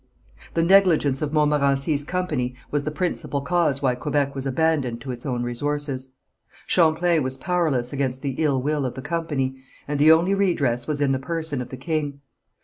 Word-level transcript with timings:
The 0.55 0.63
negligence 0.63 1.21
of 1.21 1.31
Montmorency's 1.31 2.03
company 2.03 2.55
was 2.71 2.85
the 2.85 2.89
principal 2.89 3.39
cause 3.41 3.83
why 3.83 3.93
Quebec 3.93 4.33
was 4.33 4.47
abandoned 4.47 4.99
to 5.01 5.11
its 5.11 5.27
own 5.27 5.43
resources. 5.43 6.15
Champlain 6.65 7.21
was 7.21 7.37
powerless 7.37 7.93
against 7.93 8.23
the 8.23 8.33
ill 8.39 8.59
will 8.59 8.87
of 8.87 8.95
the 8.95 9.03
company, 9.03 9.57
and 9.87 9.99
the 9.99 10.11
only 10.11 10.33
redress 10.33 10.87
was 10.87 11.01
in 11.01 11.11
the 11.11 11.19
person 11.19 11.61
of 11.61 11.69
the 11.69 11.77
king. 11.77 12.21